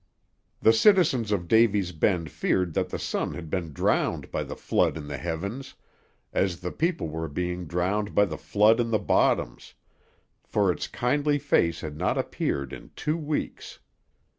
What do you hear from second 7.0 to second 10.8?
were being drowned by the flood in the bottoms, for